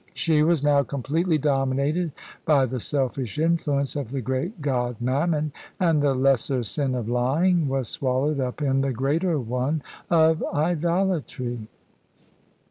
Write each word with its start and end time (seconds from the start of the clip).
She 0.15 0.41
was 0.41 0.63
now 0.63 0.81
completely 0.81 1.37
dominated 1.37 2.11
by 2.43 2.65
the 2.65 2.79
selfish 2.79 3.37
influence 3.37 3.95
of 3.95 4.09
the 4.09 4.19
great 4.19 4.59
god 4.59 4.95
Mammon, 4.99 5.51
and 5.79 6.01
the 6.01 6.15
lesser 6.15 6.63
sin 6.63 6.95
of 6.95 7.07
lying 7.07 7.67
was 7.67 7.87
swallowed 7.87 8.39
up 8.39 8.63
in 8.63 8.81
the 8.81 8.93
greater 8.93 9.39
one 9.39 9.83
of 10.09 10.43
idolatry. 10.55 11.67